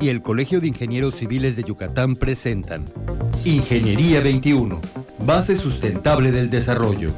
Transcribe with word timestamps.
y 0.00 0.08
el 0.08 0.22
Colegio 0.22 0.60
de 0.60 0.68
Ingenieros 0.68 1.16
Civiles 1.16 1.56
de 1.56 1.64
Yucatán 1.64 2.14
presentan 2.14 2.84
Ingeniería 3.44 4.20
21, 4.20 4.80
base 5.18 5.56
sustentable 5.56 6.30
del 6.30 6.48
desarrollo. 6.48 7.12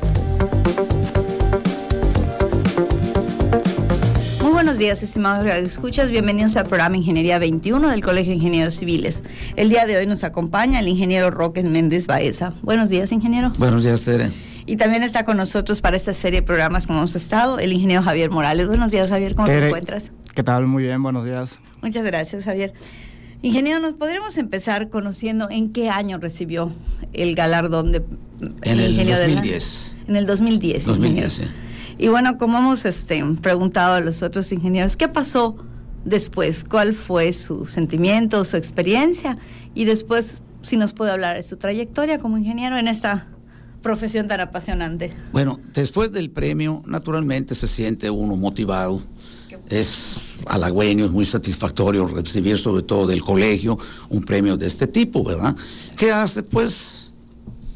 Muy 4.41 4.53
buenos 4.53 4.79
días, 4.79 5.03
estimados 5.03 5.45
escuchas. 5.55 6.11
Bienvenidos 6.11 6.57
al 6.57 6.65
programa 6.65 6.97
Ingeniería 6.97 7.39
21 7.39 7.91
del 7.91 8.03
Colegio 8.03 8.31
de 8.31 8.37
Ingenieros 8.37 8.75
Civiles. 8.75 9.23
El 9.57 9.69
día 9.69 9.85
de 9.85 9.99
hoy 9.99 10.07
nos 10.07 10.25
acompaña 10.25 10.81
el 10.81 10.89
ingeniero 10.89 11.31
Roques 11.31 11.67
Méndez 11.67 12.07
Baeza. 12.07 12.55
Buenos 12.63 12.89
días, 12.89 13.13
ingeniero. 13.13 13.53
Buenos 13.59 13.85
días, 13.85 14.03
Tere. 14.03 14.31
Y 14.65 14.77
también 14.77 15.03
está 15.03 15.25
con 15.25 15.37
nosotros 15.37 15.83
para 15.83 15.97
esta 15.97 16.15
serie 16.15 16.41
de 16.41 16.47
programas 16.47 16.87
como 16.87 17.01
hemos 17.01 17.17
estado 17.17 17.59
el 17.59 17.73
ingeniero 17.75 18.03
Javier 18.03 18.31
Morales. 18.31 18.67
Buenos 18.67 18.91
días, 18.93 19.11
Javier. 19.11 19.35
¿Cómo 19.35 19.47
te 19.47 19.67
encuentras? 19.67 20.11
¿Qué 20.35 20.43
tal? 20.43 20.67
Muy 20.67 20.85
bien, 20.85 21.03
buenos 21.03 21.25
días. 21.25 21.61
Muchas 21.83 22.05
gracias, 22.05 22.45
Javier. 22.45 22.73
Ingeniero, 23.43 23.81
¿nos 23.81 23.95
podríamos 23.95 24.37
empezar 24.39 24.91
conociendo 24.91 25.49
en 25.51 25.73
qué 25.73 25.89
año 25.89 26.19
recibió 26.19 26.71
el 27.13 27.35
galardón 27.35 27.91
de 27.91 28.05
en 28.63 28.81
el, 28.81 28.97
2010. 28.97 29.97
en 30.09 30.17
el 30.17 30.27
2010. 30.27 30.87
2010, 30.87 31.33
sí. 31.33 31.45
Y 31.99 32.09
bueno, 32.09 32.39
como 32.39 32.59
hemos 32.59 32.87
este, 32.87 33.23
preguntado 33.43 33.95
a 33.95 34.01
los 34.01 34.23
otros 34.23 34.51
ingenieros, 34.53 34.97
¿qué 34.97 35.09
pasó 35.09 35.57
después? 36.05 36.65
¿Cuál 36.65 36.95
fue 36.95 37.33
su 37.33 37.67
sentimiento, 37.67 38.45
su 38.45 38.57
experiencia? 38.57 39.37
Y 39.75 39.85
después, 39.85 40.43
si 40.63 40.77
nos 40.77 40.95
puede 40.95 41.11
hablar 41.11 41.37
de 41.37 41.43
su 41.43 41.57
trayectoria 41.57 42.19
como 42.19 42.39
ingeniero 42.39 42.79
en 42.79 42.89
esta 42.89 43.27
profesión 43.83 44.29
tan 44.29 44.41
apasionante. 44.41 45.13
Bueno, 45.33 45.61
después 45.75 46.13
del 46.13 46.31
premio, 46.31 46.83
naturalmente 46.87 47.55
se 47.55 47.69
siente 47.69 48.11
uno 48.11 48.37
motivado 48.37 49.03
es 49.71 50.17
halagüeño, 50.47 51.07
es 51.07 51.11
muy 51.11 51.25
satisfactorio 51.25 52.07
recibir 52.07 52.59
sobre 52.59 52.83
todo 52.83 53.07
del 53.07 53.23
colegio 53.23 53.79
un 54.09 54.23
premio 54.23 54.57
de 54.57 54.67
este 54.67 54.87
tipo, 54.87 55.23
¿verdad? 55.23 55.57
¿Qué 55.97 56.11
hace? 56.13 56.43
Pues 56.43 57.13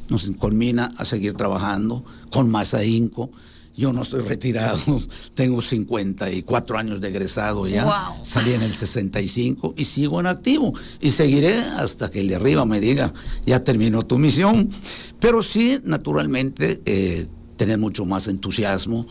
nos 0.09 0.29
culmina 0.39 0.93
a 0.97 1.05
seguir 1.05 1.35
trabajando 1.35 2.05
con 2.31 2.51
más 2.51 2.75
ahínco. 2.75 3.31
Yo 3.77 3.93
no 3.93 4.03
estoy 4.03 4.23
retirado, 4.23 4.79
tengo 5.35 5.61
54 5.61 6.79
años 6.79 7.01
de 7.01 7.09
egresado 7.09 7.67
ya, 7.67 8.13
salí 8.23 8.53
en 8.53 8.63
el 8.63 8.73
65 8.73 9.75
y 9.77 9.85
sigo 9.85 10.21
en 10.21 10.27
activo 10.27 10.75
y 11.01 11.11
seguiré 11.11 11.59
hasta 11.59 12.09
que 12.09 12.21
el 12.21 12.29
de 12.29 12.37
arriba 12.37 12.65
me 12.65 12.81
diga, 12.81 13.13
ya 13.45 13.65
terminó 13.65 14.05
tu 14.05 14.19
misión. 14.19 14.71
Pero 15.19 15.43
sí, 15.43 15.81
naturalmente, 15.83 16.83
eh, 16.85 17.27
tener 17.57 17.79
mucho 17.79 18.05
más 18.05 18.29
entusiasmo, 18.29 19.07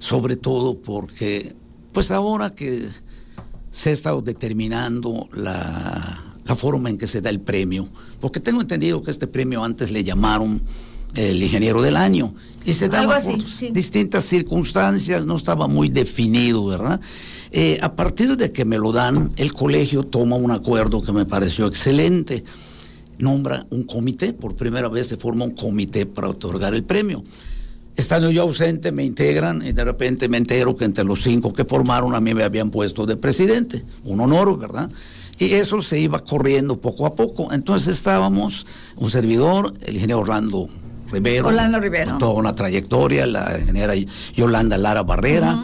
sobre 0.00 0.36
todo 0.36 0.80
porque 0.80 1.54
pues 1.92 2.10
ahora 2.10 2.50
que 2.54 2.88
se 3.70 3.90
ha 3.90 3.92
estado 3.92 4.22
determinando 4.22 5.28
la, 5.32 6.24
forma 6.56 6.88
en 6.88 6.96
que 6.96 7.06
se 7.06 7.20
da 7.20 7.28
el 7.28 7.40
premio, 7.40 7.88
porque 8.20 8.40
tengo 8.40 8.62
entendido 8.62 9.02
que 9.02 9.10
este 9.10 9.26
premio 9.26 9.62
antes 9.62 9.90
le 9.90 10.02
llamaron 10.02 10.62
el 11.14 11.42
ingeniero 11.42 11.82
del 11.82 11.94
año 11.96 12.34
y 12.64 12.72
se 12.72 12.88
daba 12.88 13.20
por 13.20 13.72
distintas 13.72 14.24
circunstancias, 14.24 15.26
no 15.26 15.36
estaba 15.36 15.68
muy 15.68 15.90
definido, 15.90 16.64
¿verdad? 16.64 17.00
Eh, 17.50 17.78
a 17.82 17.94
partir 17.94 18.36
de 18.36 18.50
que 18.50 18.64
me 18.64 18.78
lo 18.78 18.92
dan, 18.92 19.32
el 19.36 19.52
colegio 19.52 20.04
toma 20.04 20.36
un 20.36 20.50
acuerdo 20.50 21.02
que 21.02 21.12
me 21.12 21.26
pareció 21.26 21.66
excelente, 21.66 22.44
nombra 23.18 23.66
un 23.70 23.84
comité, 23.84 24.32
por 24.32 24.56
primera 24.56 24.88
vez 24.88 25.08
se 25.08 25.16
forma 25.16 25.44
un 25.44 25.52
comité 25.52 26.06
para 26.06 26.28
otorgar 26.28 26.74
el 26.74 26.84
premio. 26.84 27.24
Estando 27.98 28.30
yo 28.30 28.42
ausente, 28.42 28.92
me 28.92 29.04
integran 29.04 29.60
y 29.66 29.72
de 29.72 29.82
repente 29.82 30.28
me 30.28 30.36
entero 30.36 30.76
que 30.76 30.84
entre 30.84 31.02
los 31.02 31.20
cinco 31.20 31.52
que 31.52 31.64
formaron 31.64 32.14
a 32.14 32.20
mí 32.20 32.32
me 32.32 32.44
habían 32.44 32.70
puesto 32.70 33.06
de 33.06 33.16
presidente. 33.16 33.84
Un 34.04 34.20
honor, 34.20 34.56
¿verdad? 34.56 34.88
Y 35.36 35.54
eso 35.54 35.82
se 35.82 35.98
iba 35.98 36.20
corriendo 36.20 36.80
poco 36.80 37.06
a 37.06 37.16
poco. 37.16 37.52
Entonces 37.52 37.96
estábamos, 37.96 38.66
un 38.94 39.10
servidor, 39.10 39.74
el 39.84 39.96
ingeniero 39.96 40.20
Orlando 40.20 40.68
Rivero. 41.10 41.48
Orlando 41.48 41.80
Rivero. 41.80 42.18
toda 42.18 42.34
una 42.34 42.54
trayectoria, 42.54 43.26
la 43.26 43.58
ingeniera 43.58 43.94
Yolanda 44.32 44.78
Lara 44.78 45.02
Barrera. 45.02 45.60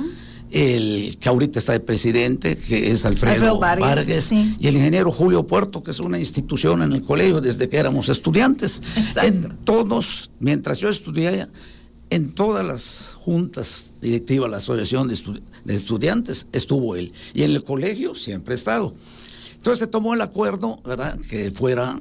El 0.50 1.17
que 1.21 1.28
ahorita 1.28 1.61
está 1.61 1.73
de 1.73 1.81
presidente, 1.81 2.56
que 2.56 2.91
es 2.91 3.05
Alfredo, 3.05 3.61
Vargas, 3.61 4.33
y 4.33 4.67
el 4.67 4.75
ingeniero 4.77 5.11
Julio 5.12 5.47
Puerto, 5.47 5.84
que 5.84 5.93
es 5.93 6.00
una 6.00 6.19
institución 6.19 6.83
en 6.83 6.93
el 6.93 7.03
colegio 7.03 7.41
desde 7.41 7.69
que 7.69 7.77
éramos 7.77 8.09
estudiantes. 8.09 8.83
En 9.21 9.56
todos, 9.65 10.31
mientras 10.39 10.78
yo 10.78 10.89
estudiaba, 10.89 11.49
en 12.14 12.30
todas 12.32 12.64
las 12.64 13.16
juntas 13.19 13.86
directivas, 14.00 14.48
la 14.48 14.58
asociación 14.58 15.08
de, 15.08 15.75
estudiantes, 15.75 16.47
estuvo 16.52 16.94
él. 16.94 17.12
Y 17.32 17.42
en 17.42 17.50
el 17.50 17.64
colegio 17.64 18.14
siempre 18.14 18.54
ha 18.54 18.56
estado. 18.56 18.94
Entonces 19.56 19.80
se 19.80 19.86
tomó 19.88 20.14
el 20.14 20.20
acuerdo, 20.20 20.80
¿verdad? 20.84 21.19
Que 21.28 21.50
fuera 21.50 22.00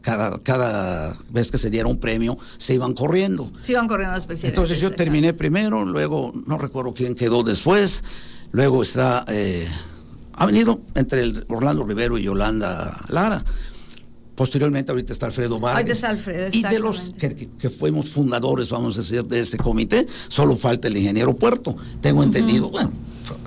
cada, 0.00 0.36
cada 0.40 1.16
vez 1.30 1.52
que 1.52 1.58
se 1.58 1.70
diera 1.70 1.86
un 1.86 1.98
premio, 1.98 2.38
se 2.58 2.74
iban 2.74 2.92
corriendo. 2.92 3.52
Se 3.62 3.70
iban 3.70 3.86
corriendo 3.86 4.16
los 4.16 4.26
presidentes. 4.26 4.58
Entonces 4.58 4.80
yo 4.80 4.96
terminé 4.96 5.32
primero, 5.32 5.84
luego 5.84 6.32
no 6.44 6.58
recuerdo 6.58 6.92
quién 6.92 7.14
quedó 7.14 7.44
después, 7.44 8.02
luego 8.50 8.82
está, 8.82 9.24
eh, 9.28 9.68
ha 10.32 10.44
venido 10.44 10.80
entre 10.96 11.20
el 11.20 11.46
Orlando 11.48 11.84
Rivero 11.84 12.18
y 12.18 12.24
Yolanda 12.24 13.00
Lara. 13.08 13.44
Posteriormente, 14.42 14.90
ahorita 14.90 15.12
está 15.12 15.26
Alfredo 15.26 15.60
Vargas. 15.60 16.02
Alfredo, 16.02 16.48
y 16.50 16.62
de 16.62 16.80
los 16.80 17.12
que, 17.16 17.70
fuimos 17.70 18.10
fundadores, 18.10 18.70
vamos 18.70 18.98
a 18.98 19.00
decir, 19.00 19.22
de 19.22 19.38
ese 19.38 19.56
comité, 19.56 20.04
solo 20.26 20.56
falta 20.56 20.88
el 20.88 20.96
ingeniero 20.96 21.36
Puerto. 21.36 21.76
Tengo 22.00 22.24
entendido, 22.24 22.68
bueno, 22.68 22.90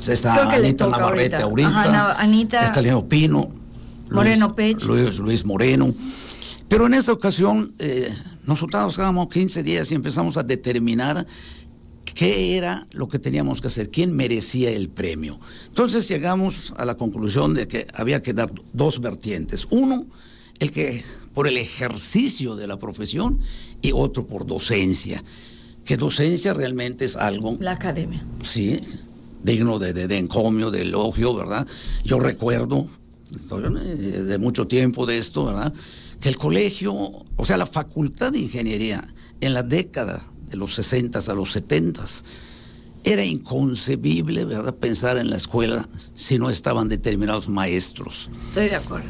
está 0.08 0.54
Anita 0.54 0.88
Navarrete 0.88 1.36
ahorita. 1.36 2.18
Anita. 2.18 2.64
Está 2.64 2.82
Leo 2.82 3.06
Pino. 3.10 3.50
Moreno 4.10 4.56
Pech. 4.56 4.86
Luis, 4.86 5.18
Luis, 5.18 5.44
Moreno. 5.44 5.94
Pero 6.70 6.88
en 6.88 6.94
esta 6.94 7.12
ocasión, 7.12 7.74
eh, 7.78 8.16
nosotros 8.46 8.92
estábamos 8.92 9.28
15 9.28 9.64
días 9.64 9.92
y 9.92 9.96
empezamos 9.96 10.38
a 10.38 10.44
determinar 10.44 11.28
qué 12.06 12.56
era 12.56 12.88
lo 12.94 13.10
que 13.10 13.20
teníamos 13.20 13.60
que 13.60 13.68
hacer, 13.68 13.92
quién 13.92 14.16
merecía 14.16 14.70
el 14.70 14.88
premio. 14.88 15.42
Entonces 15.68 16.08
llegamos 16.08 16.74
a 16.78 16.86
la 16.86 16.96
conclusión 16.96 17.54
de 17.54 17.68
que 17.68 17.86
había 17.94 18.22
que 18.22 18.32
dar 18.32 18.50
dos 18.72 19.02
vertientes. 19.02 19.68
Uno, 19.72 20.06
el 20.60 20.72
que 20.72 21.04
por 21.34 21.48
el 21.48 21.58
ejercicio 21.58 22.56
de 22.56 22.68
la 22.68 22.80
profesión 22.80 23.40
y 23.82 23.92
otro 23.92 24.26
por 24.26 24.48
docencia. 24.48 25.24
Que 25.84 25.98
docencia 25.98 26.54
realmente 26.54 27.06
es 27.06 27.16
algo... 27.16 27.58
La 27.60 27.74
academia. 27.74 28.24
Sí, 28.42 28.80
digno 29.44 29.78
de, 29.78 29.94
de, 29.94 30.18
encomio, 30.18 30.72
de 30.72 30.82
elogio, 30.84 31.36
¿verdad? 31.36 31.68
Yo 32.04 32.20
recuerdo 32.20 32.88
de 33.30 34.38
mucho 34.38 34.68
tiempo 34.68 35.06
de 35.06 35.18
esto, 35.18 35.46
¿verdad? 35.46 35.74
Que 36.20 36.30
el 36.30 36.38
colegio, 36.38 36.94
o 36.94 37.46
sea, 37.46 37.58
la 37.58 37.68
facultad 37.68 38.32
de 38.32 38.40
ingeniería 38.40 39.14
en 39.42 39.54
la 39.54 39.62
década 39.62 40.26
de 40.50 40.58
los 40.58 40.74
60 40.76 41.20
a 41.20 41.34
los 41.34 41.52
70 41.52 42.04
era 43.04 43.24
inconcebible, 43.24 44.46
¿verdad?, 44.46 44.74
pensar 44.74 45.18
en 45.18 45.30
la 45.30 45.38
escuela 45.38 45.88
si 46.16 46.40
no 46.40 46.50
estaban 46.50 46.88
determinados 46.88 47.50
maestros. 47.50 48.32
Estoy 48.50 48.70
de 48.70 48.76
acuerdo 48.76 49.08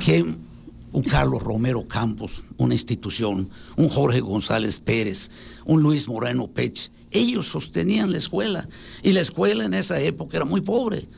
un 0.96 1.04
Carlos 1.04 1.44
Romero 1.44 1.86
Campos, 1.86 2.42
una 2.56 2.74
institución, 2.74 3.50
un 3.76 3.90
Jorge 3.90 4.22
González 4.22 4.80
Pérez, 4.80 5.30
un 5.66 5.84
Luis 5.84 6.08
Moreno 6.08 6.48
Pech. 6.48 6.90
Ellos 7.12 7.48
sostenían 7.48 8.12
la 8.12 8.18
escuela 8.18 8.70
y 9.04 9.12
la 9.12 9.20
escuela 9.20 9.66
en 9.66 9.74
esa 9.74 10.00
época 10.00 10.38
era 10.38 10.46
muy 10.46 10.62
pobre. 10.62 11.10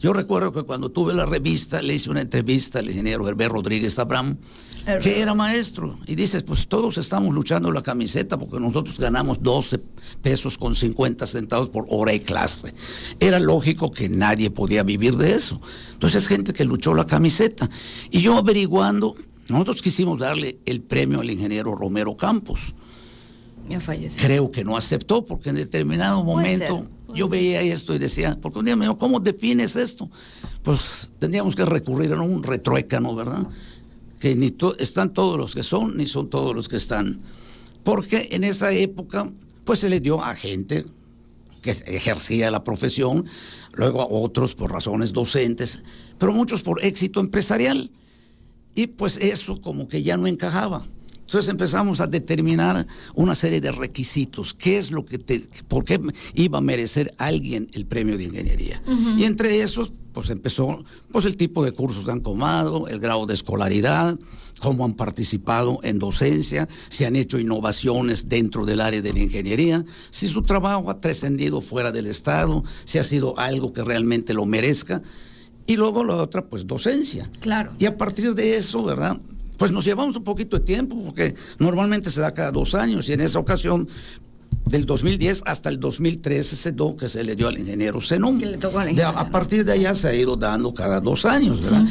Yo 0.00 0.12
recuerdo 0.12 0.50
que 0.50 0.64
cuando 0.64 0.90
tuve 0.90 1.14
la 1.14 1.26
revista 1.26 1.80
le 1.80 1.94
hice 1.94 2.10
una 2.10 2.22
entrevista 2.22 2.80
al 2.80 2.88
ingeniero 2.88 3.28
Hervé 3.28 3.48
Rodríguez 3.48 4.00
Abraham, 4.00 4.36
que 5.02 5.20
era 5.20 5.34
maestro, 5.34 5.98
y 6.06 6.14
dices, 6.14 6.42
pues 6.42 6.66
todos 6.66 6.98
estamos 6.98 7.34
luchando 7.34 7.70
la 7.72 7.82
camiseta 7.82 8.38
porque 8.38 8.58
nosotros 8.58 8.98
ganamos 8.98 9.42
12 9.42 9.80
pesos 10.22 10.58
con 10.58 10.74
50 10.74 11.26
centavos 11.26 11.68
por 11.68 11.86
hora 11.88 12.12
y 12.12 12.20
clase. 12.20 12.74
Era 13.18 13.38
lógico 13.38 13.90
que 13.90 14.08
nadie 14.08 14.50
podía 14.50 14.82
vivir 14.82 15.16
de 15.16 15.34
eso. 15.34 15.60
Entonces, 15.92 16.26
gente 16.26 16.52
que 16.52 16.64
luchó 16.64 16.94
la 16.94 17.06
camiseta. 17.06 17.68
Y 18.10 18.20
yo 18.20 18.36
averiguando, 18.36 19.14
nosotros 19.48 19.82
quisimos 19.82 20.18
darle 20.18 20.58
el 20.66 20.80
premio 20.80 21.20
al 21.20 21.30
ingeniero 21.30 21.74
Romero 21.74 22.16
Campos. 22.16 22.74
Ya 23.68 23.80
falleció. 23.80 24.22
Creo 24.22 24.50
que 24.50 24.64
no 24.64 24.76
aceptó 24.76 25.24
porque 25.24 25.50
en 25.50 25.56
determinado 25.56 26.24
momento 26.24 26.86
yo 27.14 27.28
veía 27.28 27.60
esto 27.62 27.94
y 27.94 27.98
decía, 27.98 28.38
porque 28.40 28.58
un 28.58 28.64
día 28.64 28.76
me 28.76 28.84
dijo, 28.84 28.98
¿cómo 28.98 29.20
defines 29.20 29.76
esto? 29.76 30.10
Pues 30.62 31.10
tendríamos 31.18 31.54
que 31.54 31.64
recurrir 31.64 32.12
a 32.12 32.20
un 32.20 32.42
retruécano, 32.42 33.14
¿verdad? 33.14 33.46
Que 34.20 34.36
ni 34.36 34.54
están 34.78 35.12
todos 35.12 35.36
los 35.36 35.54
que 35.54 35.64
son, 35.64 35.96
ni 35.96 36.06
son 36.06 36.30
todos 36.30 36.54
los 36.54 36.68
que 36.68 36.76
están. 36.76 37.20
Porque 37.82 38.28
en 38.30 38.44
esa 38.44 38.70
época, 38.70 39.32
pues 39.64 39.80
se 39.80 39.88
le 39.88 39.98
dio 39.98 40.22
a 40.22 40.36
gente 40.36 40.84
que 41.62 41.70
ejercía 41.86 42.50
la 42.50 42.62
profesión, 42.62 43.24
luego 43.72 44.02
a 44.02 44.06
otros 44.06 44.54
por 44.54 44.70
razones 44.70 45.12
docentes, 45.12 45.80
pero 46.18 46.32
muchos 46.32 46.62
por 46.62 46.84
éxito 46.84 47.18
empresarial. 47.18 47.90
Y 48.74 48.86
pues 48.88 49.16
eso 49.16 49.60
como 49.60 49.88
que 49.88 50.02
ya 50.02 50.16
no 50.16 50.26
encajaba. 50.26 50.84
Entonces 51.30 51.48
empezamos 51.48 52.00
a 52.00 52.06
determinar 52.06 52.86
una 53.14 53.34
serie 53.34 53.60
de 53.60 53.72
requisitos. 53.72 54.52
¿Qué 54.52 54.78
es 54.78 54.90
lo 54.90 55.04
que 55.04 55.18
te, 55.18 55.40
por 55.68 55.84
qué 55.84 56.00
iba 56.34 56.58
a 56.58 56.60
merecer 56.60 57.14
alguien 57.18 57.68
el 57.72 57.86
premio 57.86 58.18
de 58.18 58.24
ingeniería? 58.24 58.82
Y 59.16 59.24
entre 59.24 59.62
esos, 59.62 59.92
pues 60.12 60.30
empezó 60.30 60.84
pues 61.12 61.24
el 61.24 61.36
tipo 61.36 61.64
de 61.64 61.72
cursos 61.72 62.04
que 62.04 62.10
han 62.10 62.22
tomado, 62.22 62.88
el 62.88 63.00
grado 63.00 63.26
de 63.26 63.34
escolaridad, 63.34 64.18
cómo 64.60 64.84
han 64.84 64.94
participado 64.94 65.80
en 65.82 65.98
docencia, 65.98 66.68
si 66.88 67.04
han 67.04 67.16
hecho 67.16 67.38
innovaciones 67.38 68.28
dentro 68.28 68.64
del 68.66 68.80
área 68.80 69.00
de 69.00 69.12
la 69.12 69.20
ingeniería, 69.20 69.84
si 70.10 70.28
su 70.28 70.42
trabajo 70.42 70.90
ha 70.90 71.00
trascendido 71.00 71.60
fuera 71.60 71.92
del 71.92 72.06
Estado, 72.06 72.62
si 72.84 72.98
ha 72.98 73.04
sido 73.04 73.38
algo 73.38 73.72
que 73.72 73.82
realmente 73.82 74.34
lo 74.34 74.46
merezca. 74.46 75.02
Y 75.66 75.76
luego 75.76 76.04
la 76.04 76.16
otra, 76.16 76.46
pues 76.46 76.66
docencia. 76.66 77.30
Claro. 77.40 77.72
Y 77.78 77.86
a 77.86 77.96
partir 77.96 78.34
de 78.34 78.56
eso, 78.56 78.82
¿verdad? 78.82 79.20
Pues 79.56 79.70
nos 79.70 79.84
llevamos 79.84 80.16
un 80.16 80.24
poquito 80.24 80.58
de 80.58 80.64
tiempo, 80.64 81.00
porque 81.04 81.34
normalmente 81.58 82.10
se 82.10 82.20
da 82.20 82.34
cada 82.34 82.50
dos 82.50 82.74
años, 82.74 83.08
y 83.08 83.12
en 83.12 83.20
esa 83.20 83.38
ocasión 83.38 83.88
del 84.66 84.86
2010 84.86 85.42
hasta 85.46 85.68
el 85.68 85.80
2013 85.80 86.54
se 86.56 86.72
dio 86.72 86.96
que 86.96 87.08
se 87.08 87.24
le 87.24 87.34
dio 87.36 87.48
al 87.48 87.58
ingeniero 87.58 88.00
Zenón. 88.00 88.38
Que 88.38 88.46
le 88.46 88.58
tocó 88.58 88.78
al 88.78 88.86
De- 88.86 88.92
ingeniero. 88.92 89.18
a 89.18 89.28
partir 89.30 89.64
de 89.64 89.72
allá 89.72 89.94
se 89.94 90.08
ha 90.08 90.14
ido 90.14 90.36
dando 90.36 90.72
cada 90.74 91.00
dos 91.00 91.24
años, 91.24 91.60
¿verdad? 91.62 91.84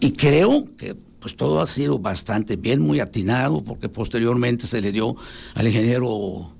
Y 0.00 0.12
creo 0.12 0.66
que 0.76 0.94
pues 1.20 1.36
todo 1.36 1.60
ha 1.60 1.66
sido 1.68 1.98
bastante 2.00 2.56
bien, 2.56 2.80
muy 2.80 2.98
atinado, 2.98 3.62
porque 3.62 3.88
posteriormente 3.88 4.66
se 4.66 4.80
le 4.80 4.90
dio 4.90 5.14
al 5.54 5.66
ingeniero, 5.68 6.50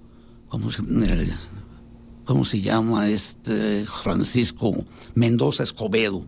¿cómo 0.49 0.71
se, 0.71 0.83
cómo 2.25 2.45
se 2.45 2.61
llama? 2.61 3.09
Este 3.09 3.85
Francisco 4.03 4.73
Mendoza 5.15 5.65
Escobedo 5.65 6.25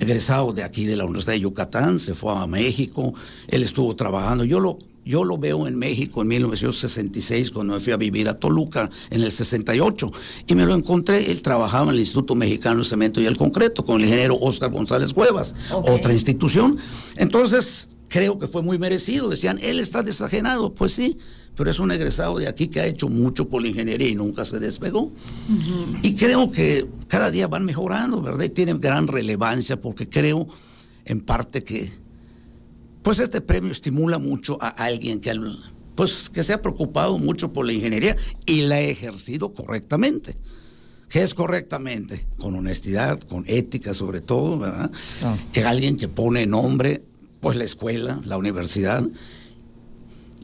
egresado 0.00 0.52
de 0.52 0.64
aquí 0.64 0.84
de 0.84 0.96
la 0.96 1.04
Universidad 1.04 1.32
de 1.32 1.40
Yucatán, 1.40 1.98
se 1.98 2.12
fue 2.14 2.36
a 2.36 2.46
México, 2.46 3.14
él 3.48 3.62
estuvo 3.62 3.96
trabajando, 3.96 4.44
yo 4.44 4.60
lo, 4.60 4.78
yo 5.04 5.24
lo 5.24 5.38
veo 5.38 5.66
en 5.66 5.78
México 5.78 6.22
en 6.22 6.28
1966 6.28 7.50
cuando 7.50 7.74
me 7.74 7.80
fui 7.80 7.92
a 7.92 7.96
vivir 7.96 8.28
a 8.28 8.34
Toluca 8.34 8.90
en 9.10 9.22
el 9.22 9.32
68 9.32 10.10
y 10.46 10.54
me 10.54 10.64
lo 10.64 10.74
encontré, 10.74 11.30
él 11.30 11.42
trabajaba 11.42 11.86
en 11.86 11.94
el 11.94 12.00
Instituto 12.00 12.34
Mexicano 12.34 12.76
del 12.76 12.86
Cemento 12.86 13.20
y 13.20 13.26
el 13.26 13.36
Concreto 13.36 13.84
con 13.84 13.96
el 13.96 14.06
ingeniero 14.06 14.36
Oscar 14.40 14.70
González 14.70 15.12
Cuevas, 15.12 15.54
otra 15.70 16.12
institución. 16.12 16.78
Entonces, 17.16 17.88
creo 18.08 18.38
que 18.38 18.46
fue 18.46 18.62
muy 18.62 18.78
merecido, 18.78 19.28
decían, 19.28 19.58
él 19.62 19.80
está 19.80 20.02
desajenado, 20.02 20.74
pues 20.74 20.92
sí, 20.92 21.18
pero 21.56 21.70
es 21.70 21.78
un 21.78 21.90
egresado 21.90 22.38
de 22.38 22.48
aquí 22.48 22.68
que 22.68 22.80
ha 22.80 22.86
hecho 22.86 23.08
mucho 23.08 23.48
por 23.48 23.62
la 23.62 23.68
ingeniería 23.68 24.08
y 24.08 24.14
nunca 24.14 24.44
se 24.44 24.58
despegó. 24.58 25.12
Y 26.02 26.14
creo 26.14 26.50
que 26.50 26.86
cada 27.08 27.30
día 27.30 27.48
van 27.48 27.64
mejorando, 27.64 28.22
¿verdad? 28.22 28.44
Y 28.44 28.50
tienen 28.50 28.80
gran 28.80 29.06
relevancia 29.06 29.80
porque 29.80 30.08
creo 30.08 30.46
en 31.04 31.20
parte 31.20 31.62
que 31.62 32.01
pues 33.02 33.18
este 33.18 33.40
premio 33.40 33.72
estimula 33.72 34.18
mucho 34.18 34.58
a 34.60 34.68
alguien 34.68 35.20
que 35.20 35.32
pues 35.94 36.30
que 36.30 36.42
se 36.42 36.52
ha 36.52 36.62
preocupado 36.62 37.18
mucho 37.18 37.52
por 37.52 37.66
la 37.66 37.72
ingeniería 37.72 38.16
y 38.46 38.62
la 38.62 38.76
ha 38.76 38.80
ejercido 38.80 39.52
correctamente. 39.52 40.36
¿Qué 41.08 41.22
es 41.22 41.34
correctamente? 41.34 42.26
Con 42.38 42.56
honestidad, 42.56 43.20
con 43.20 43.44
ética 43.46 43.92
sobre 43.92 44.22
todo, 44.22 44.58
¿verdad? 44.58 44.90
Ah. 45.22 45.36
Es 45.52 45.64
alguien 45.66 45.98
que 45.98 46.08
pone 46.08 46.46
nombre, 46.46 47.02
pues 47.40 47.58
la 47.58 47.64
escuela, 47.64 48.20
la 48.24 48.38
universidad. 48.38 49.04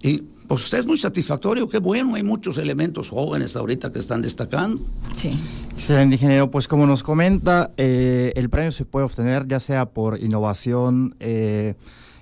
Y 0.02 0.24
pues 0.46 0.72
es 0.74 0.86
muy 0.86 0.98
satisfactorio, 0.98 1.68
qué 1.68 1.78
bueno, 1.78 2.14
hay 2.16 2.22
muchos 2.22 2.58
elementos 2.58 3.10
jóvenes 3.10 3.56
ahorita 3.56 3.92
que 3.92 3.98
están 3.98 4.20
destacando. 4.20 4.82
Sí. 5.16 5.30
Excelente, 5.70 6.16
ingeniero. 6.16 6.50
Pues 6.50 6.68
como 6.68 6.86
nos 6.86 7.02
comenta, 7.02 7.70
eh, 7.76 8.32
el 8.34 8.50
premio 8.50 8.72
se 8.72 8.84
puede 8.84 9.06
obtener 9.06 9.46
ya 9.46 9.60
sea 9.60 9.86
por 9.86 10.22
innovación 10.22 11.16
eh, 11.20 11.74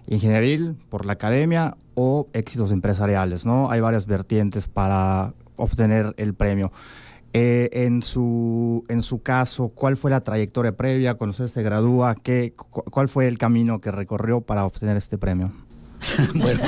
ingenieril, 0.08 0.76
por 0.90 1.06
la 1.06 1.14
academia 1.14 1.76
o 1.94 2.28
éxitos 2.32 2.72
empresariales, 2.72 3.44
¿no? 3.46 3.70
Hay 3.70 3.80
varias 3.80 4.06
vertientes 4.06 4.68
para 4.68 5.34
obtener 5.56 6.14
el 6.16 6.34
premio. 6.34 6.72
Eh, 7.32 7.68
en, 7.72 8.02
su, 8.02 8.84
en 8.88 9.02
su 9.02 9.20
caso, 9.22 9.68
¿cuál 9.68 9.96
fue 9.96 10.10
la 10.10 10.20
trayectoria 10.20 10.72
previa 10.72 11.14
cuando 11.14 11.32
usted 11.32 11.48
se 11.48 11.62
gradúa? 11.62 12.14
¿Qué, 12.14 12.54
cu- 12.56 12.82
¿Cuál 12.84 13.08
fue 13.10 13.26
el 13.28 13.36
camino 13.36 13.80
que 13.80 13.90
recorrió 13.90 14.40
para 14.40 14.64
obtener 14.64 14.96
este 14.96 15.18
premio? 15.18 15.52
bueno, 16.34 16.60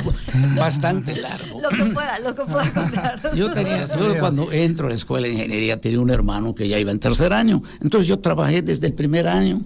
bastante 0.57 1.15
largo. 1.17 1.61
Lo 1.61 1.69
que 1.71 1.85
pueda, 1.93 2.19
lo 2.19 2.35
que 2.35 2.43
pueda 2.45 2.71
contar. 2.73 3.21
Yo 3.37 3.53
tenía, 3.53 3.87
yo 3.87 4.19
cuando 4.19 4.51
entro 4.53 4.87
a 4.87 4.89
la 4.91 4.95
escuela 4.97 5.27
de 5.27 5.35
ingeniería 5.35 5.81
tenía 5.81 6.01
un 6.01 6.11
hermano 6.11 6.55
que 6.55 6.67
ya 6.69 6.79
iba 6.79 6.91
en 6.91 6.99
tercer 6.99 7.33
año. 7.33 7.63
Entonces 7.83 8.07
yo 8.09 8.19
trabajé 8.21 8.63
desde 8.63 8.87
el 8.87 8.95
primer 8.95 9.29
año. 9.29 9.61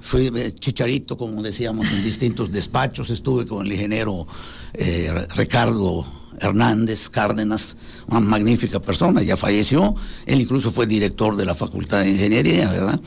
Fui 0.00 0.30
eh, 0.34 0.52
chicharito, 0.52 1.16
como 1.16 1.42
decíamos, 1.42 1.90
en 1.90 2.02
distintos 2.02 2.52
despachos. 2.52 3.10
Estuve 3.10 3.46
con 3.46 3.66
el 3.66 3.72
ingeniero 3.72 4.26
eh, 4.74 5.26
Ricardo 5.34 6.04
Hernández 6.40 7.08
Cárdenas, 7.08 7.76
una 8.06 8.20
magnífica 8.20 8.80
persona, 8.80 9.22
ya 9.22 9.36
falleció. 9.36 9.94
Él 10.26 10.40
incluso 10.40 10.70
fue 10.70 10.86
director 10.86 11.36
de 11.36 11.44
la 11.44 11.54
Facultad 11.54 12.00
de 12.00 12.10
Ingeniería, 12.10 12.70
¿verdad? 12.70 13.00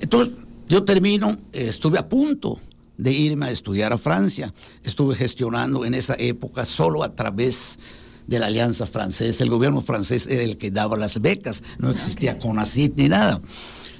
Entonces 0.00 0.34
yo 0.68 0.84
termino, 0.84 1.36
eh, 1.52 1.66
estuve 1.68 1.98
a 1.98 2.08
punto 2.08 2.58
de 2.96 3.12
irme 3.12 3.46
a 3.46 3.50
estudiar 3.50 3.92
a 3.92 3.98
Francia. 3.98 4.54
Estuve 4.82 5.14
gestionando 5.14 5.84
en 5.84 5.94
esa 5.94 6.14
época 6.18 6.64
solo 6.64 7.02
a 7.02 7.14
través 7.14 7.78
de 8.26 8.38
la 8.38 8.46
Alianza 8.46 8.86
Francesa. 8.86 9.44
El 9.44 9.50
gobierno 9.50 9.80
francés 9.80 10.26
era 10.26 10.42
el 10.42 10.56
que 10.56 10.70
daba 10.70 10.96
las 10.96 11.20
becas, 11.20 11.62
no 11.78 11.90
existía 11.90 12.38
CONACYT 12.38 12.96
ni 12.96 13.08
nada. 13.08 13.40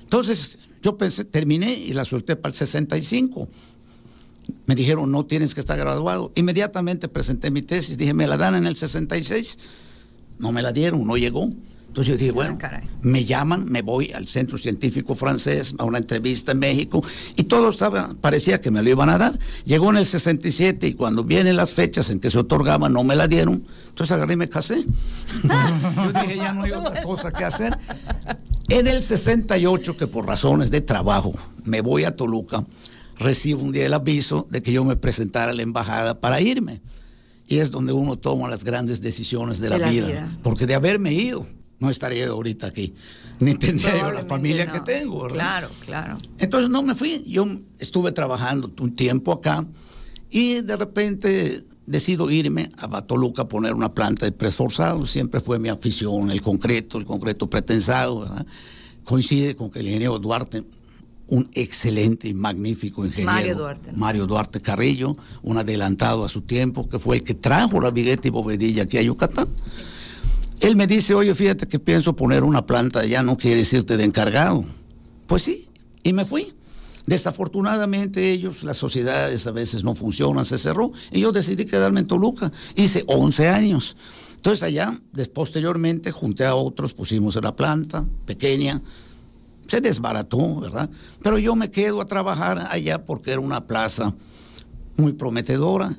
Entonces, 0.03 0.59
yo 0.83 0.99
pensé, 0.99 1.25
terminé 1.25 1.75
y 1.75 1.93
la 1.93 2.05
solté 2.05 2.37
para 2.37 2.51
el 2.51 2.57
65. 2.57 3.49
Me 4.67 4.75
dijeron, 4.75 5.11
no 5.11 5.25
tienes 5.25 5.55
que 5.55 5.61
estar 5.61 5.79
graduado. 5.79 6.33
Inmediatamente 6.35 7.09
presenté 7.09 7.51
mi 7.51 7.63
tesis, 7.63 7.97
dije, 7.97 8.13
me 8.13 8.27
la 8.27 8.37
dan 8.37 8.57
en 8.57 8.67
el 8.67 8.77
66. 8.77 9.59
No 10.39 10.51
me 10.51 10.61
la 10.61 10.73
dieron, 10.73 11.07
no 11.07 11.17
llegó. 11.17 11.49
Entonces 11.93 12.15
yo 12.15 12.19
dije, 12.19 12.33
bueno, 12.33 12.57
caray. 12.57 12.89
me 13.03 13.27
llaman, 13.27 13.67
me 13.67 13.83
voy 13.83 14.13
al 14.13 14.27
Centro 14.27 14.57
Científico 14.57 15.15
Francés 15.15 15.75
a 15.77 15.85
una 15.85 15.99
entrevista 15.99 16.53
en 16.53 16.59
México 16.59 17.05
y 17.37 17.43
todo 17.43 17.69
estaba, 17.69 18.15
parecía 18.19 18.63
que 18.63 18.71
me 18.71 18.83
lo 18.83 18.89
iban 18.89 19.11
a 19.11 19.19
dar. 19.19 19.39
Llegó 19.67 19.91
en 19.91 19.99
el 19.99 20.07
67 20.07 20.87
y 20.87 20.95
cuando 20.95 21.23
vienen 21.23 21.55
las 21.55 21.73
fechas 21.73 22.09
en 22.09 22.19
que 22.19 22.31
se 22.31 22.39
otorgaba 22.39 22.89
no 22.89 23.05
me 23.05 23.15
la 23.15 23.29
dieron. 23.29 23.67
Entonces 23.91 24.11
agarré 24.11 24.33
y 24.33 24.37
me 24.37 24.49
casé. 24.49 24.87
yo 25.43 26.13
dije, 26.13 26.37
ya 26.39 26.55
no 26.55 26.63
hay 26.63 26.73
otra 26.73 27.03
cosa 27.05 27.31
que 27.31 27.45
hacer. 27.45 27.77
En 28.73 28.87
el 28.87 29.03
68, 29.03 29.97
que 29.99 30.07
por 30.07 30.27
razones 30.27 30.71
de 30.71 30.81
trabajo 30.81 31.35
me 31.63 31.83
voy 31.83 32.05
a 32.05 32.17
Toluca, 32.17 32.65
recibo 33.19 33.63
un 33.63 33.71
día 33.71 33.85
el 33.85 33.93
aviso 33.93 34.47
de 34.51 34.63
que 34.63 34.73
yo 34.73 34.83
me 34.83 34.97
presentara 34.97 35.53
a 35.53 35.55
la 35.55 35.61
embajada 35.61 36.21
para 36.21 36.41
irme. 36.41 36.81
Y 37.47 37.59
es 37.59 37.71
donde 37.71 37.93
uno 37.93 38.17
toma 38.17 38.49
las 38.49 38.65
grandes 38.65 39.03
decisiones 39.03 39.59
de 39.61 39.69
la, 39.69 39.75
De 39.77 39.81
la 39.83 39.91
vida. 39.91 40.07
vida. 40.07 40.39
Porque 40.43 40.67
de 40.67 40.75
haberme 40.75 41.13
ido, 41.13 41.47
no 41.81 41.91
estaría 41.91 42.29
ahorita 42.29 42.69
aquí. 42.69 42.95
Ni 43.41 43.57
tendría 43.57 43.99
yo 43.99 44.11
la 44.11 44.25
familia 44.25 44.65
no. 44.65 44.73
que 44.73 44.81
tengo. 44.81 45.23
¿verdad? 45.25 45.37
Claro, 45.37 45.71
claro. 45.85 46.19
Entonces 46.39 46.71
no 46.71 46.83
me 46.83 46.95
fui. 46.95 47.25
Yo 47.27 47.47
estuve 47.79 48.11
trabajando 48.13 48.73
un 48.81 48.97
tiempo 48.97 49.33
acá 49.33 49.67
y 50.33 50.63
de 50.63 50.77
repente 50.77 51.63
decido 51.87 52.31
irme 52.31 52.71
a 52.79 53.03
Toluca 53.03 53.43
a 53.43 53.49
poner 53.49 53.75
una 53.75 53.93
planta 53.93 54.25
de 54.25 54.33
presforzado. 54.33 55.05
Siempre 55.05 55.41
fue 55.41 55.59
mi 55.59 55.69
afición 55.69 56.31
el 56.31 56.41
concreto, 56.41 56.97
el 56.97 57.05
concreto 57.05 57.51
pretensado. 57.51 58.21
¿verdad? 58.21 58.47
Coincide 59.05 59.55
con 59.55 59.71
que 59.71 59.81
el 59.81 59.89
ingeniero 59.89 60.19
Duarte, 60.19 60.65
un 61.29 61.51
excelente 61.53 62.29
y 62.29 62.35
magnífico 62.35 63.05
ingeniero. 63.05 63.31
Mario 63.31 63.55
Duarte, 63.57 63.93
¿no? 63.93 63.99
Mario 63.99 64.27
Duarte 64.27 64.61
Carrillo, 64.63 65.19
un 65.43 65.59
adelantado 65.59 66.25
a 66.25 66.31
su 66.31 66.41
tiempo, 66.41 66.89
que 66.89 66.99
fue 66.99 67.17
el 67.17 67.25
que 67.25 67.35
trajo 67.35 67.79
la 67.79 67.91
vigueta 67.91 68.27
y 68.27 68.31
bovedilla 68.31 68.85
aquí 68.85 68.97
a 68.97 69.03
Yucatán. 69.03 69.49
Él 70.61 70.77
me 70.77 70.87
dice, 70.87 71.13
oye, 71.13 71.35
fíjate 71.35 71.69
que 71.69 71.79
pienso 71.79 72.17
poner 72.17 72.43
una 72.43 72.65
planta 72.65 73.01
allá, 73.01 73.23
no 73.23 73.37
quieres 73.37 73.71
irte 73.75 73.99
de 73.99 74.05
encargado. 74.05 74.65
Pues 75.27 75.43
sí, 75.43 75.69
y 76.03 76.15
me 76.15 76.25
fui. 76.25 76.55
Desafortunadamente 77.07 78.31
ellos, 78.31 78.63
las 78.63 78.77
sociedades 78.77 79.47
a 79.47 79.51
veces 79.51 79.83
no 79.83 79.95
funcionan, 79.95 80.45
se 80.45 80.59
cerró, 80.59 80.93
y 81.11 81.21
yo 81.21 81.33
decidí 81.33 81.65
quedarme 81.65 82.01
en 82.01 82.07
Toluca. 82.07 82.53
Hice 82.77 83.05
11 83.07 83.49
años. 83.49 83.97
Entonces 84.37 84.63
allá, 84.63 85.01
posteriormente, 85.33 86.11
junté 86.11 86.45
a 86.45 86.55
otros, 86.55 86.95
pusimos 86.95 87.37
la 87.43 87.55
planta 87.55 88.05
pequeña, 88.27 88.81
se 89.67 89.81
desbarató, 89.81 90.61
¿verdad? 90.61 90.91
Pero 91.23 91.39
yo 91.39 91.55
me 91.55 91.71
quedo 91.71 92.01
a 92.01 92.05
trabajar 92.05 92.67
allá 92.71 93.05
porque 93.05 93.31
era 93.31 93.41
una 93.41 93.67
plaza 93.67 94.15
muy 94.97 95.13
prometedora. 95.13 95.97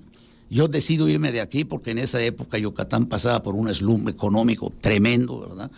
Yo 0.50 0.68
decido 0.68 1.08
irme 1.08 1.32
de 1.32 1.42
aquí 1.42 1.64
porque 1.64 1.92
en 1.92 1.98
esa 1.98 2.22
época 2.22 2.58
Yucatán 2.58 3.08
pasaba 3.08 3.42
por 3.42 3.56
un 3.56 3.74
slump 3.74 4.10
económico 4.10 4.72
tremendo, 4.82 5.40
¿verdad? 5.40 5.72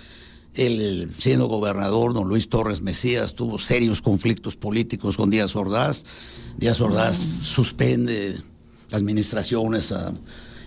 El, 0.55 1.12
siendo 1.17 1.47
gobernador, 1.47 2.13
don 2.13 2.27
Luis 2.29 2.47
Torres 2.50 2.81
Mesías 2.81 3.35
tuvo 3.35 3.57
serios 3.59 4.01
conflictos 4.01 4.55
políticos 4.55 5.17
con 5.17 5.29
Díaz 5.29 5.55
Ordaz. 5.55 6.05
Díaz 6.57 6.79
Ordaz 6.81 7.17
suspende 7.41 8.38
administraciones. 8.91 9.91
a- 9.91 10.13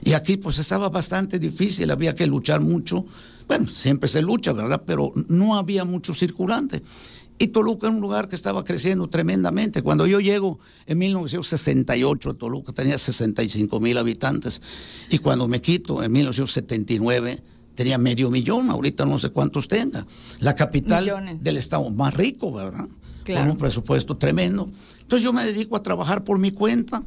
y 0.05 0.13
aquí 0.13 0.37
pues 0.37 0.59
estaba 0.59 0.89
bastante 0.91 1.39
difícil, 1.39 1.91
había 1.91 2.15
que 2.15 2.27
luchar 2.27 2.61
mucho. 2.61 3.05
Bueno, 3.49 3.67
siempre 3.69 4.09
se 4.09 4.23
lucha, 4.23 4.53
¿verdad? 4.53 4.83
Pero 4.87 5.13
no 5.29 5.57
había 5.57 5.85
mucho 5.85 6.15
circulante. 6.15 6.83
Y 7.39 7.49
Toluca 7.49 7.87
era 7.87 7.95
un 7.97 8.03
lugar 8.03 8.29
que 8.29 8.37
estaba 8.37 8.65
creciendo 8.65 9.09
tremendamente. 9.09 9.83
Cuando 9.83 10.07
yo 10.07 10.21
llego 10.21 10.59
en 10.87 10.99
1968 10.99 12.31
a 12.31 12.35
Toluca 12.35 12.73
tenía 12.73 12.99
65 12.99 13.81
mil 13.81 13.97
habitantes. 13.97 14.61
Y 15.09 15.19
cuando 15.19 15.49
me 15.49 15.61
quito 15.61 16.03
en 16.03 16.13
1979 16.13 17.43
tenía 17.79 17.97
medio 17.97 18.29
millón, 18.29 18.71
ahorita 18.71 19.07
no 19.07 19.21
sé 19.21 19.31
cuántos 19.31 19.69
tenga. 19.69 20.05
La 20.41 20.57
capital 20.57 21.05
Millones. 21.05 21.45
del 21.45 21.59
estado 21.59 21.89
más 21.91 22.13
rico, 22.13 22.53
¿verdad? 22.53 22.89
con 23.25 23.51
un 23.51 23.57
presupuesto 23.57 24.17
tremendo. 24.17 24.69
Entonces 25.01 25.23
yo 25.23 25.33
me 25.33 25.45
dedico 25.45 25.77
a 25.77 25.83
trabajar 25.83 26.25
por 26.25 26.41
mi 26.41 26.51
cuenta 26.51 27.05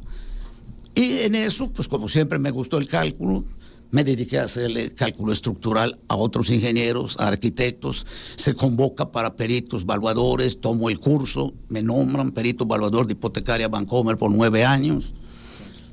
y 0.94 1.18
en 1.18 1.34
eso, 1.34 1.70
pues 1.70 1.88
como 1.88 2.08
siempre 2.08 2.38
me 2.38 2.50
gustó 2.50 2.78
el 2.78 2.88
cálculo, 2.88 3.44
me 3.90 4.02
dediqué 4.02 4.38
a 4.38 4.44
hacerle 4.44 4.94
cálculo 4.94 5.34
estructural 5.34 5.98
a 6.08 6.16
otros 6.16 6.48
ingenieros, 6.48 7.20
a 7.20 7.28
arquitectos, 7.28 8.06
se 8.36 8.54
convoca 8.54 9.12
para 9.12 9.36
peritos 9.36 9.84
valuadores, 9.84 10.58
tomo 10.58 10.88
el 10.88 10.98
curso, 10.98 11.52
me 11.68 11.82
nombran 11.82 12.32
perito 12.32 12.64
valuador 12.64 13.06
de 13.06 13.12
hipotecaria 13.12 13.68
Bancomer 13.68 14.16
por 14.16 14.30
nueve 14.30 14.64
años. 14.64 15.12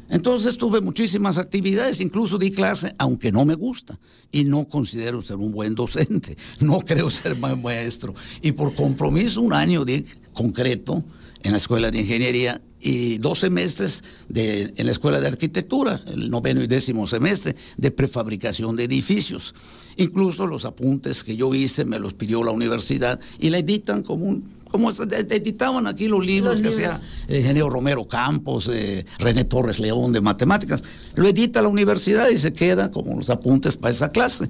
Entonces 0.10 0.58
tuve 0.58 0.82
muchísimas 0.82 1.38
actividades, 1.38 2.02
incluso 2.02 2.38
di 2.38 2.52
clase, 2.52 2.96
aunque 2.98 3.32
no 3.32 3.46
me 3.46 3.54
gusta 3.54 4.00
y 4.32 4.44
no 4.44 4.68
considero 4.68 5.22
ser 5.22 5.38
un 5.38 5.52
buen 5.52 5.76
docente, 5.76 6.36
no 6.60 6.80
creo 6.80 7.10
ser 7.10 7.36
buen 7.36 7.62
maestro. 7.62 8.16
Y 8.42 8.52
por 8.52 8.74
compromiso 8.74 9.42
un 9.42 9.54
año 9.54 9.86
de 9.86 10.04
concreto 10.34 11.04
en 11.44 11.52
la 11.52 11.58
escuela 11.58 11.92
de 11.92 12.02
ingeniería 12.02 12.62
y 12.82 13.18
dos 13.18 13.40
semestres 13.40 14.04
en 14.34 14.86
la 14.86 14.92
escuela 14.92 15.20
de 15.20 15.28
arquitectura, 15.28 16.02
el 16.08 16.30
noveno 16.30 16.64
y 16.64 16.68
décimo 16.68 17.08
semestre 17.08 17.56
de 17.78 17.92
prefabricación 17.92 18.76
de 18.76 18.86
edificios. 18.86 19.54
Incluso 19.98 20.48
los 20.48 20.66
apuntes 20.66 21.24
que 21.24 21.36
yo 21.36 21.54
hice 21.54 21.86
me 21.86 22.00
los 22.00 22.14
pidió 22.14 22.44
la 22.44 22.52
universidad 22.52 23.20
y 23.38 23.50
la 23.50 23.58
editan 23.58 24.02
como 24.02 24.26
un 24.26 24.59
como 24.70 24.92
editaban 24.92 25.88
aquí 25.88 26.08
los 26.08 26.26
libros 26.26 26.62
que 26.62 26.70
hacía 26.70 27.00
el 27.28 27.38
ingeniero 27.38 27.70
Romero 27.70 28.08
Campos, 28.08 28.70
eh, 28.72 29.06
René 29.18 29.44
Torres 29.44 29.80
León 29.80 30.14
de 30.14 30.22
matemáticas. 30.22 30.84
Lo 31.16 31.28
edita 31.28 31.62
la 31.62 31.68
universidad 31.68 32.30
y 32.30 32.38
se 32.38 32.54
queda 32.54 32.92
como 32.92 33.16
los 33.16 33.30
apuntes 33.30 33.76
para 33.76 33.92
esa 33.92 34.10
clase. 34.10 34.50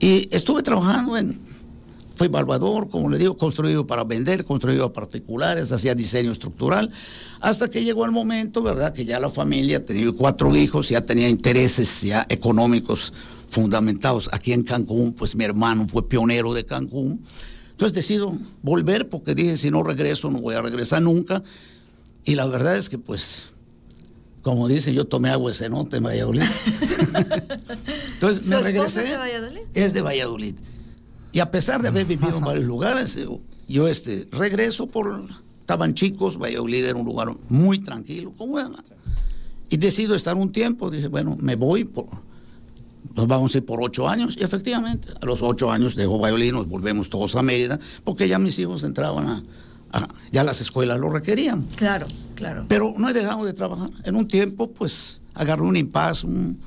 Y 0.00 0.28
estuve 0.32 0.62
trabajando 0.62 1.16
en 1.16 1.52
fue 2.14 2.26
evaluador, 2.26 2.88
como 2.88 3.08
le 3.08 3.18
digo, 3.18 3.36
construido 3.36 3.86
para 3.86 4.04
vender, 4.04 4.44
construido 4.44 4.84
a 4.84 4.92
particulares, 4.92 5.72
hacía 5.72 5.94
diseño 5.94 6.32
estructural, 6.32 6.92
hasta 7.40 7.68
que 7.70 7.82
llegó 7.82 8.04
el 8.04 8.10
momento, 8.10 8.62
¿verdad?, 8.62 8.92
que 8.92 9.04
ya 9.04 9.18
la 9.18 9.30
familia 9.30 9.84
tenía 9.84 10.10
cuatro 10.12 10.54
hijos, 10.54 10.88
ya 10.88 11.04
tenía 11.04 11.28
intereses 11.28 12.02
ya 12.02 12.26
económicos 12.28 13.12
fundamentados. 13.48 14.28
Aquí 14.32 14.52
en 14.52 14.62
Cancún, 14.62 15.12
pues 15.12 15.34
mi 15.34 15.44
hermano 15.44 15.86
fue 15.88 16.08
pionero 16.08 16.54
de 16.54 16.64
Cancún. 16.64 17.22
Entonces 17.72 17.94
decido 17.94 18.36
volver 18.62 19.08
porque 19.08 19.34
dije, 19.34 19.56
si 19.56 19.70
no 19.70 19.82
regreso, 19.82 20.30
no 20.30 20.40
voy 20.40 20.54
a 20.54 20.62
regresar 20.62 21.02
nunca. 21.02 21.42
Y 22.24 22.36
la 22.36 22.46
verdad 22.46 22.76
es 22.76 22.88
que, 22.88 22.98
pues, 22.98 23.48
como 24.42 24.68
dice, 24.68 24.94
yo 24.94 25.06
tomé 25.06 25.30
agua 25.30 25.50
de 25.50 25.56
cenote 25.56 25.96
en 25.96 26.04
Valladolid. 26.04 26.42
Entonces 28.14 28.46
me 28.46 28.60
regresé. 28.60 29.02
¿Es 29.02 29.10
de 29.10 29.16
Valladolid? 29.16 29.60
Es 29.74 29.94
de 29.94 30.02
Valladolid. 30.02 30.54
Y 31.32 31.40
a 31.40 31.50
pesar 31.50 31.82
de 31.82 31.88
haber 31.88 32.06
vivido 32.06 32.36
en 32.38 32.44
varios 32.44 32.66
lugares, 32.66 33.18
yo 33.68 33.88
este, 33.88 34.28
regreso 34.30 34.86
por... 34.86 35.22
Estaban 35.60 35.94
chicos, 35.94 36.36
Valladolid 36.38 36.84
era 36.84 36.98
un 36.98 37.06
lugar 37.06 37.32
muy 37.48 37.78
tranquilo, 37.78 38.34
como 38.36 38.58
Y 39.70 39.76
decido 39.76 40.14
estar 40.14 40.36
un 40.36 40.52
tiempo, 40.52 40.90
dije, 40.90 41.06
bueno, 41.06 41.36
me 41.40 41.56
voy, 41.56 41.84
por, 41.84 42.08
nos 43.14 43.26
vamos 43.26 43.54
a 43.54 43.58
ir 43.58 43.64
por 43.64 43.82
ocho 43.82 44.08
años, 44.08 44.36
y 44.38 44.44
efectivamente, 44.44 45.08
a 45.20 45.24
los 45.26 45.42
ocho 45.42 45.70
años 45.70 45.94
dejo 45.94 46.18
Valladolid, 46.18 46.52
nos 46.52 46.68
volvemos 46.68 47.10
todos 47.10 47.36
a 47.36 47.42
Mérida, 47.42 47.78
porque 48.04 48.28
ya 48.28 48.38
mis 48.38 48.58
hijos 48.58 48.84
entraban 48.84 49.28
a, 49.28 49.42
ya 50.30 50.42
las 50.42 50.60
escuelas 50.60 50.98
lo 50.98 51.10
requerían. 51.10 51.66
Claro, 51.76 52.06
claro. 52.34 52.64
Pero 52.68 52.94
no 52.96 53.08
he 53.08 53.12
dejado 53.12 53.44
de 53.44 53.52
trabajar. 53.52 53.90
En 54.04 54.16
un 54.16 54.26
tiempo, 54.26 54.70
pues, 54.70 55.20
agarré 55.34 55.62
un 55.62 55.76
impas, 55.76 56.24
un, 56.24 56.58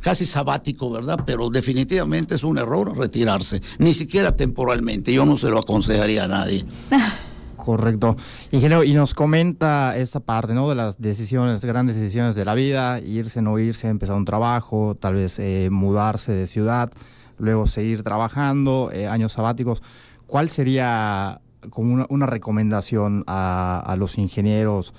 casi 0.00 0.26
sabático, 0.26 0.90
¿verdad? 0.90 1.20
Pero 1.24 1.50
definitivamente 1.50 2.34
es 2.34 2.44
un 2.44 2.58
error 2.58 2.96
retirarse, 2.96 3.62
ni 3.78 3.94
siquiera 3.94 4.36
temporalmente. 4.36 5.12
Yo 5.12 5.24
no 5.24 5.36
se 5.36 5.48
lo 5.48 5.60
aconsejaría 5.60 6.24
a 6.24 6.28
nadie. 6.28 6.64
Correcto. 7.64 8.14
Ingeniero, 8.50 8.84
y 8.84 8.92
nos 8.92 9.14
comenta 9.14 9.96
esta 9.96 10.20
parte, 10.20 10.52
¿no? 10.52 10.68
De 10.68 10.74
las 10.74 11.00
decisiones, 11.00 11.64
grandes 11.64 11.96
decisiones 11.96 12.34
de 12.34 12.44
la 12.44 12.52
vida, 12.54 13.00
irse, 13.00 13.40
no 13.40 13.58
irse, 13.58 13.88
empezar 13.88 14.16
un 14.16 14.26
trabajo, 14.26 14.96
tal 14.96 15.14
vez 15.14 15.38
eh, 15.38 15.70
mudarse 15.70 16.32
de 16.32 16.46
ciudad, 16.46 16.92
luego 17.38 17.66
seguir 17.66 18.02
trabajando, 18.02 18.90
eh, 18.92 19.08
años 19.08 19.32
sabáticos. 19.32 19.82
¿Cuál 20.26 20.50
sería 20.50 21.40
como 21.70 22.06
una, 22.06 22.26
recomendación 22.26 23.24
a, 23.26 23.94
los 23.98 24.18
ingenieros 24.18 24.92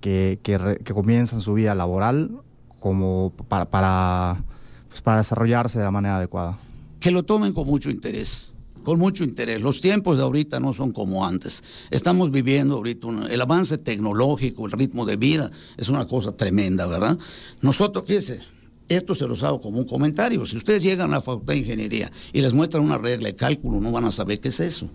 que, 0.00 0.38
que, 0.44 0.94
comienzan 0.94 1.40
su 1.40 1.54
vida 1.54 1.74
laboral 1.74 2.30
como 2.78 3.32
para, 3.48 3.64
para 3.64 4.44
pues, 4.88 5.00
para 5.00 5.18
desarrollarse 5.18 5.78
de 5.78 5.84
la 5.84 5.90
manera 5.90 6.18
adecuada. 6.18 6.58
Que 7.00 7.10
lo 7.10 7.24
tomen 7.24 7.52
con 7.52 7.66
mucho 7.66 7.90
interés, 7.90 8.51
con 8.82 8.98
mucho 8.98 9.24
interés. 9.24 9.60
Los 9.60 9.80
tiempos 9.80 10.16
de 10.16 10.24
ahorita 10.24 10.60
no 10.60 10.72
son 10.72 10.92
como 10.92 11.26
antes. 11.26 11.62
Estamos 11.90 12.30
viviendo 12.30 12.76
ahorita 12.76 13.08
el 13.30 13.40
avance 13.40 13.78
tecnológico, 13.78 14.66
el 14.66 14.72
ritmo 14.72 15.04
de 15.04 15.16
vida, 15.16 15.50
es 15.76 15.88
una 15.88 16.06
cosa 16.06 16.36
tremenda, 16.36 16.86
¿verdad? 16.86 17.18
Nosotros, 17.60 18.04
fíjense, 18.06 18.40
esto 18.88 19.14
se 19.14 19.26
los 19.26 19.42
hago 19.42 19.60
como 19.60 19.78
un 19.78 19.86
comentario. 19.86 20.44
Si 20.46 20.56
ustedes 20.56 20.82
llegan 20.82 21.10
a 21.10 21.16
la 21.16 21.20
Facultad 21.20 21.54
de 21.54 21.60
Ingeniería 21.60 22.12
y 22.32 22.40
les 22.40 22.52
muestran 22.52 22.84
una 22.84 22.98
regla 22.98 23.28
de 23.28 23.36
cálculo, 23.36 23.80
no 23.80 23.90
van 23.90 24.04
a 24.04 24.10
saber 24.10 24.40
qué 24.40 24.48
es 24.48 24.60
eso. 24.60 24.88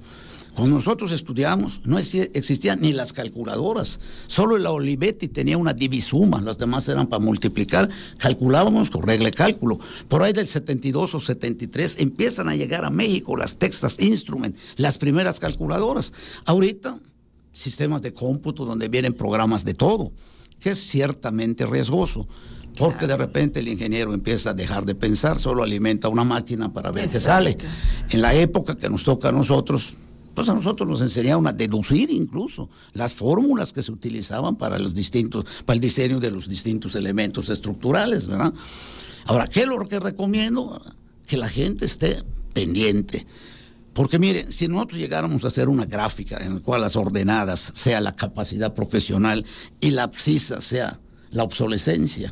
Cuando 0.57 0.77
nosotros 0.77 1.11
estudiamos, 1.11 1.81
no 1.85 1.99
existían 1.99 2.81
ni 2.81 2.91
las 2.91 3.13
calculadoras. 3.13 3.99
Solo 4.25 4.57
la 4.57 4.71
Olivetti 4.71 5.27
tenía 5.27 5.55
una 5.55 5.71
divisuma, 5.71 6.41
las 6.41 6.57
demás 6.57 6.89
eran 6.89 7.05
para 7.05 7.23
multiplicar. 7.23 7.87
Calculábamos 8.17 8.89
con 8.89 9.03
regla 9.03 9.25
de 9.25 9.33
cálculo. 9.33 9.77
Por 10.07 10.23
ahí 10.23 10.33
del 10.33 10.47
72 10.47 11.13
o 11.13 11.19
73 11.19 11.97
empiezan 11.99 12.49
a 12.49 12.55
llegar 12.55 12.85
a 12.85 12.89
México 12.89 13.37
las 13.37 13.57
Texas 13.57 13.99
Instrument, 13.99 14.57
las 14.77 14.97
primeras 14.97 15.39
calculadoras. 15.39 16.11
Ahorita, 16.45 16.97
sistemas 17.53 18.01
de 18.01 18.15
cómputo 18.15 18.65
donde 18.65 18.89
vienen 18.89 19.13
programas 19.13 19.63
de 19.63 19.75
todo, 19.75 20.11
que 20.59 20.71
es 20.71 20.79
ciertamente 20.79 21.67
riesgoso. 21.67 22.27
Porque 22.79 23.05
de 23.05 23.15
repente 23.15 23.59
el 23.59 23.67
ingeniero 23.67 24.11
empieza 24.11 24.49
a 24.49 24.53
dejar 24.55 24.87
de 24.87 24.95
pensar, 24.95 25.37
solo 25.37 25.61
alimenta 25.61 26.09
una 26.09 26.23
máquina 26.23 26.73
para 26.73 26.91
ver 26.91 27.07
qué 27.07 27.19
sale. 27.19 27.55
En 28.09 28.23
la 28.23 28.33
época 28.33 28.75
que 28.75 28.89
nos 28.89 29.03
toca 29.03 29.29
a 29.29 29.31
nosotros, 29.31 29.93
pues 30.37 30.49
a 30.49 30.53
nosotros 30.53 30.87
nos 30.87 31.01
enseñaron 31.01 31.47
a 31.47 31.51
deducir 31.51 32.11
incluso 32.11 32.69
las 32.93 33.11
fórmulas 33.11 33.73
que 33.73 33.81
se 33.81 33.91
utilizaban 33.91 34.55
para 34.55 34.77
los 34.77 34.93
distintos, 34.93 35.45
para 35.65 35.73
el 35.73 35.79
diseño 35.79 36.19
de 36.19 36.29
los 36.29 36.47
distintos 36.47 36.93
elementos 36.93 37.49
estructurales, 37.49 38.27
¿verdad? 38.27 38.53
Ahora, 39.25 39.47
¿qué 39.47 39.61
es 39.61 39.67
lo 39.67 39.79
que 39.87 39.99
recomiendo? 39.99 40.79
Que 41.25 41.37
la 41.37 41.49
gente 41.49 41.85
esté 41.85 42.21
pendiente. 42.53 43.25
Porque 43.93 44.19
miren, 44.19 44.51
si 44.51 44.67
nosotros 44.67 44.99
llegáramos 44.99 45.43
a 45.43 45.47
hacer 45.47 45.69
una 45.69 45.85
gráfica 45.85 46.37
en 46.37 46.53
la 46.53 46.59
cual 46.59 46.81
las 46.81 46.95
ordenadas 46.95 47.71
sea 47.73 47.99
la 47.99 48.15
capacidad 48.15 48.75
profesional 48.75 49.43
y 49.81 49.89
la 49.89 50.03
abscisa 50.03 50.61
sea 50.61 50.99
la 51.31 51.41
obsolescencia, 51.41 52.31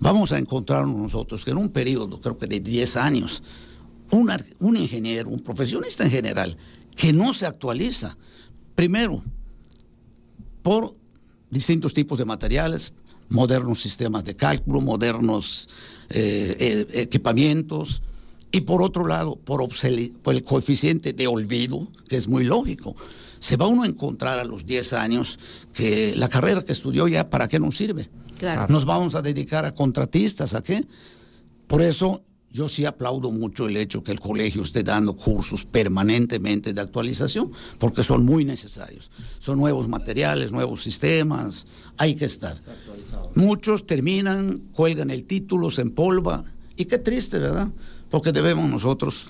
vamos 0.00 0.32
a 0.32 0.38
encontrarnos 0.38 0.96
nosotros 0.96 1.44
que 1.44 1.52
en 1.52 1.58
un 1.58 1.68
periodo, 1.68 2.20
creo 2.20 2.36
que 2.36 2.48
de 2.48 2.58
10 2.58 2.96
años, 2.96 3.44
un, 4.10 4.76
ingeniero, 4.76 5.28
un 5.28 5.40
profesionista 5.40 6.04
en 6.04 6.10
general, 6.10 6.56
que 6.94 7.12
no 7.12 7.32
se 7.32 7.46
actualiza, 7.46 8.16
primero, 8.74 9.22
por 10.62 10.96
distintos 11.50 11.94
tipos 11.94 12.18
de 12.18 12.24
materiales, 12.24 12.92
modernos 13.28 13.80
sistemas 13.80 14.24
de 14.24 14.36
cálculo, 14.36 14.80
modernos 14.80 15.68
eh, 16.08 16.56
eh, 16.58 17.02
equipamientos, 17.02 18.02
y 18.52 18.62
por 18.62 18.82
otro 18.82 19.06
lado, 19.06 19.36
por, 19.36 19.68
por, 20.22 20.34
el 20.34 20.44
coeficiente 20.44 21.12
de 21.12 21.26
olvido, 21.26 21.88
que 22.08 22.16
es 22.16 22.28
muy 22.28 22.44
lógico. 22.44 22.94
Se 23.38 23.56
va 23.56 23.66
uno 23.66 23.82
a 23.82 23.86
encontrar 23.86 24.38
a 24.38 24.44
los 24.44 24.64
10 24.64 24.92
años 24.94 25.38
que 25.74 26.14
la 26.16 26.28
carrera 26.28 26.62
que 26.62 26.72
estudió 26.72 27.06
ya, 27.06 27.28
¿para 27.28 27.48
qué 27.48 27.58
nos 27.58 27.76
sirve? 27.76 28.08
Nos 28.68 28.84
vamos 28.84 29.14
a 29.14 29.22
dedicar 29.22 29.64
a 29.64 29.74
contratistas, 29.74 30.54
¿a 30.54 30.62
qué? 30.62 30.84
Por 31.66 31.82
eso 31.82 32.22
yo 32.56 32.70
sí 32.70 32.86
aplaudo 32.86 33.30
mucho 33.30 33.68
el 33.68 33.76
hecho 33.76 34.02
que 34.02 34.12
el 34.12 34.18
colegio 34.18 34.62
esté 34.62 34.82
dando 34.82 35.14
cursos 35.14 35.66
permanentemente 35.66 36.72
de 36.72 36.80
actualización, 36.80 37.52
porque 37.78 38.02
son 38.02 38.24
muy 38.24 38.46
necesarios. 38.46 39.10
Son 39.38 39.58
nuevos 39.58 39.88
materiales, 39.88 40.52
nuevos 40.52 40.82
sistemas, 40.82 41.66
hay 41.98 42.14
que 42.14 42.24
estar. 42.24 42.56
Muchos 43.34 43.86
terminan, 43.86 44.62
cuelgan 44.72 45.10
el 45.10 45.24
título, 45.24 45.70
se 45.70 45.82
empolva, 45.82 46.44
y 46.76 46.86
qué 46.86 46.96
triste, 46.96 47.38
¿verdad? 47.38 47.68
Porque 48.10 48.32
debemos 48.32 48.70
nosotros 48.70 49.28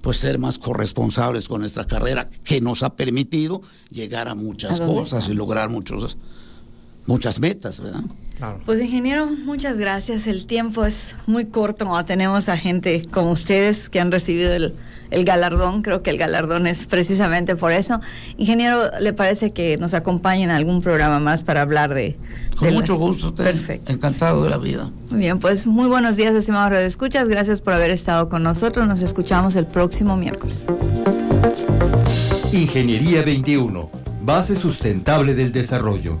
pues 0.00 0.16
ser 0.16 0.40
más 0.40 0.58
corresponsables 0.58 1.46
con 1.46 1.60
nuestra 1.60 1.84
carrera 1.84 2.28
que 2.42 2.60
nos 2.60 2.82
ha 2.82 2.96
permitido 2.96 3.62
llegar 3.88 4.26
a 4.26 4.34
muchas 4.34 4.80
cosas 4.80 5.28
y 5.28 5.34
lograr 5.34 5.70
muchos 5.70 6.16
muchas 7.08 7.40
metas, 7.40 7.80
¿verdad? 7.80 8.02
Pues 8.64 8.80
ingeniero, 8.80 9.26
muchas 9.26 9.78
gracias. 9.78 10.28
El 10.28 10.46
tiempo 10.46 10.84
es 10.84 11.16
muy 11.26 11.46
corto 11.46 11.86
cuando 11.86 12.04
tenemos 12.04 12.48
a 12.48 12.56
gente 12.56 13.04
como 13.10 13.32
ustedes 13.32 13.88
que 13.88 13.98
han 13.98 14.12
recibido 14.12 14.52
el, 14.52 14.74
galardón. 15.24 15.82
Creo 15.82 16.02
que 16.02 16.10
el 16.10 16.18
galardón 16.18 16.68
es 16.68 16.86
precisamente 16.86 17.56
por 17.56 17.72
eso. 17.72 17.98
Ingeniero, 18.36 18.78
¿le 19.00 19.12
parece 19.14 19.50
que 19.50 19.78
nos 19.78 19.94
acompañe 19.94 20.44
en 20.44 20.50
algún 20.50 20.82
programa 20.82 21.18
más 21.18 21.42
para 21.42 21.62
hablar 21.62 21.94
de... 21.94 22.16
Con 22.56 22.74
mucho 22.74 22.96
gusto. 22.96 23.34
Perfecto. 23.34 23.90
Encantado 23.90 24.44
de 24.44 24.50
la 24.50 24.58
vida. 24.58 24.90
Muy 25.10 25.20
bien, 25.20 25.40
pues 25.40 25.66
muy 25.66 25.88
buenos 25.88 26.16
días, 26.16 26.34
estimados 26.34 26.78
Escuchas. 26.78 27.28
Gracias 27.28 27.62
por 27.62 27.72
haber 27.72 27.90
estado 27.90 28.28
con 28.28 28.42
nosotros. 28.42 28.86
Nos 28.86 29.00
escuchamos 29.00 29.56
el 29.56 29.66
próximo 29.66 30.16
miércoles. 30.16 30.66
Ingeniería 32.52 33.22
21, 33.22 33.90
base 34.22 34.54
sustentable 34.54 35.34
del 35.34 35.52
desarrollo. 35.52 36.20